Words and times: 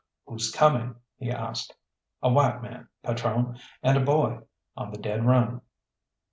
"Who's 0.25 0.49
coming?" 0.51 0.95
he 1.17 1.29
asked. 1.29 1.75
"A 2.23 2.29
white 2.33 2.63
man, 2.63 2.87
patrone, 3.03 3.59
and 3.83 3.97
a 3.99 4.03
boy, 4.03 4.39
on 4.75 4.89
the 4.89 4.97
dead 4.97 5.27
run." 5.27 5.61